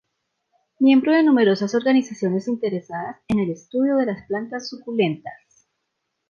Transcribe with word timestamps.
Miembro 0.79 1.11
de 1.13 1.21
numerosas 1.21 1.75
organizaciones 1.75 2.47
interesadas 2.47 3.17
en 3.27 3.37
el 3.37 3.51
estudio 3.51 3.97
de 3.97 4.07
las 4.07 4.25
plantas 4.25 4.67
suculentas. 4.67 5.67